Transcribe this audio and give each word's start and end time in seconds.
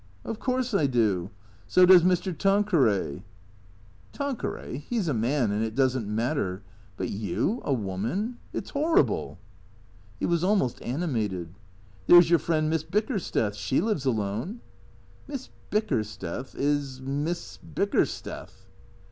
"Of 0.25 0.39
course 0.39 0.73
I 0.73 0.87
do. 0.87 1.29
So 1.67 1.85
does 1.85 2.01
Mr. 2.01 2.35
Tanqueray."" 2.35 3.21
Tanqueray. 4.13 4.79
He 4.79 4.97
's 4.99 5.07
a 5.07 5.13
man, 5.13 5.51
and 5.51 5.63
it 5.63 5.75
does 5.75 5.95
n't 5.95 6.07
matter. 6.07 6.63
But 6.97 7.09
you, 7.11 7.61
a 7.63 7.71
woman 7.71 8.39
It 8.51 8.65
's 8.65 8.71
horrible." 8.71 9.37
He 10.19 10.25
was 10.25 10.43
almost 10.43 10.81
animated." 10.81 11.53
There 12.07 12.19
's 12.19 12.31
your 12.31 12.39
friend, 12.39 12.67
Miss 12.67 12.83
Bickersteth. 12.83 13.53
She 13.53 13.79
lives 13.79 14.05
alone."" 14.05 14.61
Miss 15.27 15.49
Bickersteth— 15.69 16.55
is 16.55 16.99
Miss 16.99 17.57
Bickersteth." 17.59 18.65